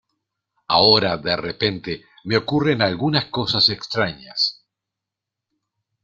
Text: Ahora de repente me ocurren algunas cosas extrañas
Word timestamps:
Ahora 0.67 1.15
de 1.17 1.35
repente 1.37 2.05
me 2.23 2.35
ocurren 2.35 2.81
algunas 2.81 3.25
cosas 3.25 3.69
extrañas 3.69 4.65